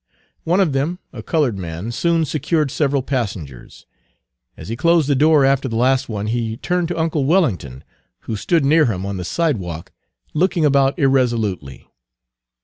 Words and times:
One 0.45 0.59
of 0.59 0.73
them, 0.73 0.97
a 1.13 1.21
colored 1.21 1.59
man, 1.59 1.91
soon 1.91 2.25
secured 2.25 2.71
several 2.71 3.03
passengers. 3.03 3.85
As 4.57 4.67
he 4.67 4.75
closed 4.75 5.07
the 5.07 5.13
door 5.13 5.45
after 5.45 5.67
the 5.67 5.75
last 5.75 6.09
one 6.09 6.25
he 6.25 6.57
turned 6.57 6.87
to 6.87 6.97
uncle 6.99 7.25
Wellington, 7.25 7.83
who 8.21 8.35
stood 8.35 8.65
near 8.65 8.85
him 8.87 9.05
on 9.05 9.17
the 9.17 9.23
sidewalk, 9.23 9.91
looking 10.33 10.65
about 10.65 10.97
irresolutely. 10.97 11.85